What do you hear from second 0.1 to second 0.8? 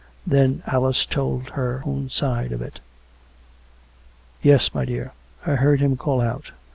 Then